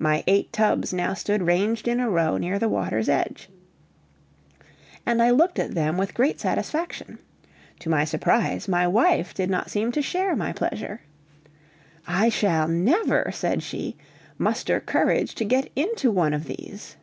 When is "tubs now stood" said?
0.52-1.40